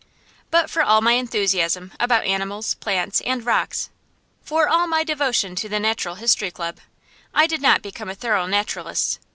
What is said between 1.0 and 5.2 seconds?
enthusiasm about animals, plants, and rocks, for all my